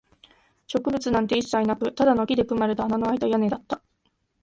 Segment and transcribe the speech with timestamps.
[0.65, 3.83] 植物なんて一切なく、ただの木で組まれた穴のあいた屋根だった